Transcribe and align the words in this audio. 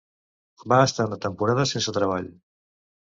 Va 0.73 0.79
estar 0.85 1.05
una 1.11 1.19
temporada 1.27 1.67
sense 1.73 1.95
treball. 1.99 2.29